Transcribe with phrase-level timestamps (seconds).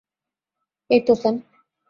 [0.89, 1.35] এই তো, স্যাম।